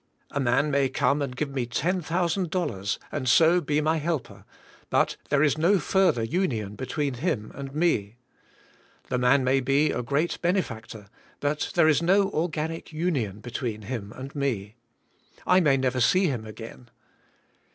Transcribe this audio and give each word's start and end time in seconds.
A 0.31 0.39
man 0.39 0.71
may 0.71 0.89
come 0.89 1.21
and 1.21 1.35
give 1.35 1.51
me 1.51 1.67
$10,000, 1.67 2.97
and 3.11 3.29
so 3.29 3.61
be 3.61 3.81
my 3.81 3.97
helper, 3.97 4.45
but 4.89 5.15
there 5.29 5.43
is 5.43 5.59
no 5.59 5.77
fur 5.77 6.11
ther 6.11 6.23
union 6.23 6.75
between 6.75 7.13
him 7.13 7.51
and 7.53 7.75
me. 7.75 8.15
The 9.09 9.19
man 9.19 9.43
may 9.43 9.59
be 9.59 9.91
a 9.91 10.01
great 10.01 10.41
benefactor, 10.41 11.05
but 11.39 11.71
there 11.75 11.87
is 11.87 12.01
no 12.01 12.31
organic 12.31 12.91
union 12.91 13.41
be 13.41 13.51
tween 13.51 13.83
him 13.83 14.11
and 14.15 14.33
me. 14.33 14.73
I 15.45 15.59
may 15.59 15.77
nev^er 15.77 16.01
see 16.01 16.25
him 16.29 16.47
again. 16.47 16.89